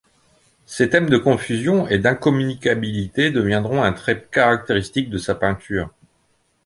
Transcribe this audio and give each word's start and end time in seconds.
Ces 0.65 0.89
thèmes 0.89 1.11
de 1.11 1.17
confusion 1.19 1.87
et 1.87 1.99
d'incommunicabilité 1.99 3.29
deviendront 3.29 3.83
un 3.83 3.93
trait 3.93 4.27
caractéristique 4.31 5.11
de 5.11 5.19
sa 5.19 5.35
peinture. 5.35 5.91